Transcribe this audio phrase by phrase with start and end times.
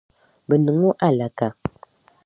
[0.47, 1.47] Bɛ niŋ o alaka.